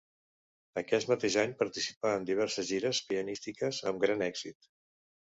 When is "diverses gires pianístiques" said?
2.29-3.83